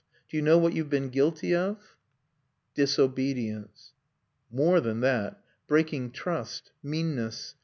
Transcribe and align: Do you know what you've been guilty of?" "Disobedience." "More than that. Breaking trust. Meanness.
Do 0.27 0.35
you 0.35 0.41
know 0.41 0.57
what 0.57 0.73
you've 0.73 0.89
been 0.89 1.09
guilty 1.09 1.55
of?" 1.55 1.95
"Disobedience." 2.73 3.93
"More 4.49 4.81
than 4.81 5.01
that. 5.01 5.39
Breaking 5.67 6.09
trust. 6.09 6.71
Meanness. 6.81 7.53